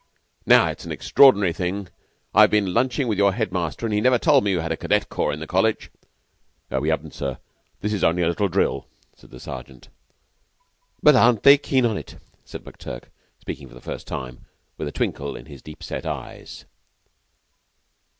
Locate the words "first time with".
13.79-14.87